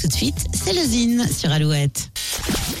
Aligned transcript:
Tout 0.00 0.08
de 0.08 0.12
suite, 0.14 0.46
c'est 0.54 0.72
le 0.72 0.80
sur 1.30 1.52
Alouette. 1.52 2.08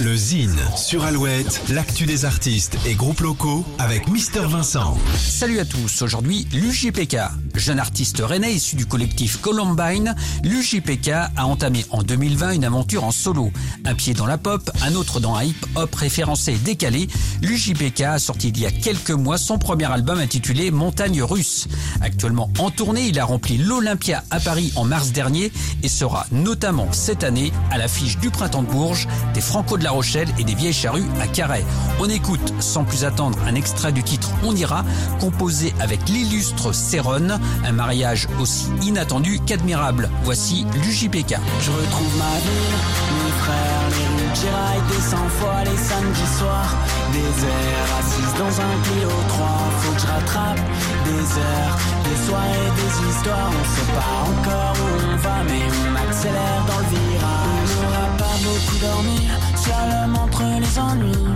Le 0.00 0.16
Zine 0.16 0.58
sur 0.76 1.04
Alouette, 1.04 1.62
l'actu 1.68 2.04
des 2.04 2.24
artistes 2.24 2.76
et 2.84 2.94
groupes 2.94 3.20
locaux 3.20 3.64
avec 3.78 4.08
Mister 4.08 4.40
Vincent. 4.40 4.98
Salut 5.16 5.60
à 5.60 5.64
tous, 5.64 6.02
aujourd'hui 6.02 6.48
l'UJPK. 6.52 7.16
Jeune 7.54 7.78
artiste 7.78 8.20
rennais 8.20 8.54
issu 8.54 8.74
du 8.74 8.86
collectif 8.86 9.40
Columbine, 9.40 10.16
l'UJPK 10.42 11.10
a 11.36 11.46
entamé 11.46 11.86
en 11.90 12.02
2020 12.02 12.52
une 12.54 12.64
aventure 12.64 13.04
en 13.04 13.12
solo. 13.12 13.52
Un 13.84 13.94
pied 13.94 14.14
dans 14.14 14.26
la 14.26 14.36
pop, 14.36 14.68
un 14.82 14.96
autre 14.96 15.20
dans 15.20 15.36
un 15.36 15.44
hip-hop 15.44 15.94
référencé 15.94 16.54
et 16.54 16.58
décalé, 16.58 17.06
l'UJPK 17.42 18.00
a 18.00 18.18
sorti 18.18 18.48
il 18.48 18.58
y 18.58 18.66
a 18.66 18.72
quelques 18.72 19.12
mois 19.12 19.38
son 19.38 19.58
premier 19.58 19.90
album 19.92 20.18
intitulé 20.18 20.72
Montagne 20.72 21.22
russe. 21.22 21.68
Actuellement 22.00 22.50
en 22.58 22.70
tournée, 22.70 23.06
il 23.06 23.20
a 23.20 23.24
rempli 23.24 23.58
l'Olympia 23.58 24.24
à 24.30 24.40
Paris 24.40 24.72
en 24.74 24.84
mars 24.84 25.12
dernier 25.12 25.52
et 25.84 25.88
sera 25.88 26.26
notamment 26.32 26.88
cette 26.90 27.22
année 27.22 27.52
à 27.70 27.78
l'affiche 27.78 28.18
du 28.18 28.30
Printemps 28.30 28.64
de 28.64 28.68
Bourges, 28.68 29.06
des 29.34 29.40
Franco 29.40 29.78
de 29.78 29.83
la 29.84 29.90
Rochelle 29.90 30.28
et 30.38 30.44
des 30.44 30.54
Vieilles 30.54 30.72
Charrues 30.72 31.06
à 31.20 31.26
Carhaix. 31.26 31.64
On 32.00 32.08
écoute 32.08 32.54
sans 32.58 32.84
plus 32.84 33.04
attendre 33.04 33.38
un 33.46 33.54
extrait 33.54 33.92
du 33.92 34.02
titre 34.02 34.30
On 34.42 34.56
ira, 34.56 34.82
composé 35.20 35.74
avec 35.78 36.08
l'illustre 36.08 36.72
Céron, 36.72 37.28
un 37.64 37.72
mariage 37.72 38.26
aussi 38.40 38.68
inattendu 38.82 39.40
qu'admirable. 39.46 40.08
Voici 40.22 40.66
l'UJPK. 40.74 41.36
Je 41.60 41.70
retrouve 41.70 42.16
ma 42.16 42.34
ville, 42.40 42.76
mes 43.12 43.32
frères, 43.42 43.84
les 43.90 44.24
de 44.24 44.34
Giraille, 44.34 44.82
des 44.88 45.02
100 45.02 45.16
fois 45.38 45.64
les 45.64 45.76
samedis 45.76 46.38
soirs. 46.38 46.74
Des 47.12 47.44
heures 47.44 47.90
assises 48.00 48.34
dans 48.38 48.60
un 48.60 48.74
Clio 48.84 49.10
3, 49.28 49.46
faut 49.80 49.92
que 49.92 50.00
je 50.00 50.06
rattrape 50.06 50.60
des 51.04 51.24
heures, 51.40 51.76
des 52.04 52.26
soirées, 52.26 52.70
des 52.80 53.10
histoires. 53.10 53.50
On 53.52 53.64
sait 53.76 53.92
pas 53.92 54.16
encore 54.32 54.76
où 54.80 55.12
on 55.12 55.16
va, 55.18 55.44
mais 55.44 55.62
on 55.84 56.08
accélère 56.08 56.64
dans 56.66 56.78
le 56.78 56.88
virage. 56.88 57.70
On 57.76 57.82
n'aura 57.84 58.08
pas 58.16 58.36
beaucoup 58.42 58.78
dormi, 58.80 59.28
slalom 59.64 60.16
entre 60.16 60.42
les 60.60 60.78
ennuis. 60.78 61.34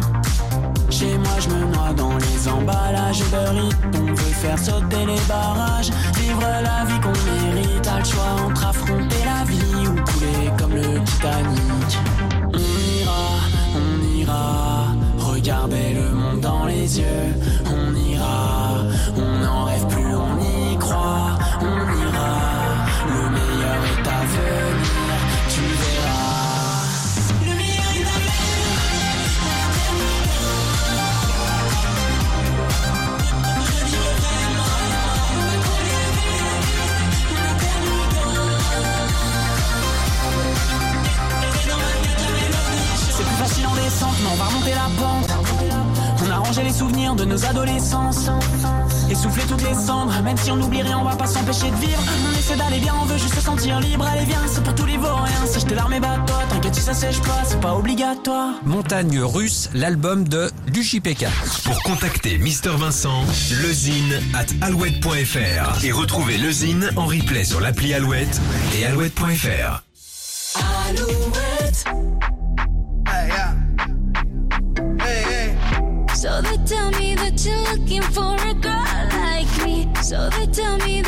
Chez 0.90 1.16
moi, 1.18 1.36
je 1.40 1.48
me 1.48 1.60
noie 1.72 1.92
dans 1.96 2.16
les 2.16 2.48
emballages 2.48 3.24
de 3.34 3.42
rythme. 3.58 3.90
On 3.94 4.06
veut 4.06 4.34
faire 4.42 4.58
sauter 4.58 5.04
les 5.06 5.20
barrages, 5.28 5.90
vivre 6.20 6.46
la 6.68 6.84
vie 6.88 7.00
qu'on 7.00 7.18
mérite. 7.30 7.86
A 7.86 7.98
le 7.98 8.04
choix 8.04 8.32
entre 8.46 8.66
affronter 8.66 9.22
la 9.32 9.44
vie 9.50 9.88
ou 9.88 9.94
couler 10.08 10.44
comme 10.58 10.74
le 10.74 11.02
Titanic. 11.04 11.90
On 12.52 12.58
ira, 12.98 13.24
on 13.80 14.18
ira, 14.18 14.86
regarder 15.18 15.94
le 15.94 16.10
monde 16.20 16.40
dans 16.40 16.64
les 16.66 16.98
yeux. 17.00 17.28
On 46.26 46.30
a 46.30 46.36
rangé 46.38 46.62
les 46.62 46.72
souvenirs 46.72 47.14
de 47.14 47.24
nos 47.24 47.44
adolescences. 47.44 48.28
Essouffler 49.10 49.44
toutes 49.48 49.62
les 49.62 49.74
cendres, 49.74 50.12
même 50.22 50.36
si 50.36 50.50
on 50.50 50.60
oublie 50.60 50.82
rien, 50.82 50.98
on 50.98 51.04
va 51.04 51.16
pas 51.16 51.26
s'empêcher 51.26 51.70
de 51.70 51.76
vivre. 51.76 52.02
On 52.30 52.38
essaie 52.38 52.56
d'aller 52.56 52.78
bien, 52.78 52.94
on 53.00 53.06
veut 53.06 53.16
juste 53.16 53.34
se 53.34 53.40
sentir 53.40 53.80
libre. 53.80 54.06
Allez, 54.06 54.26
viens, 54.26 54.42
c'est 54.46 54.62
pour 54.62 54.74
tous 54.74 54.84
les 54.84 54.98
vauriens. 54.98 55.46
Sèche 55.46 55.64
tes 55.64 55.74
larmes 55.74 55.94
et 55.94 56.00
bat-toi, 56.00 56.42
t'inquiète 56.50 56.74
si 56.74 56.82
ça 56.82 56.92
sèche 56.92 57.20
pas, 57.20 57.42
c'est 57.46 57.60
pas 57.60 57.74
obligatoire. 57.74 58.54
Montagne 58.66 59.20
russe, 59.20 59.70
l'album 59.72 60.28
de 60.28 60.50
l'UJPK. 60.74 61.26
Pour 61.64 61.82
contacter 61.82 62.36
Mister 62.36 62.72
Vincent, 62.76 63.22
lezine 63.62 64.20
at 64.34 64.66
alouette.fr 64.66 65.84
et 65.84 65.92
retrouver 65.92 66.36
le 66.36 66.50
Zine 66.50 66.90
en 66.96 67.06
replay 67.06 67.44
sur 67.44 67.60
l'appli 67.60 67.94
Alouette 67.94 68.40
et 68.78 68.84
alouette.fr. 68.84 69.82
Alouette. 70.88 71.47
Looking 77.88 78.02
for 78.12 78.36
a 78.46 78.54
girl 78.54 79.08
like 79.12 79.64
me. 79.64 79.88
So 80.02 80.28
they 80.30 80.46
tell 80.46 80.76
me 80.78 81.02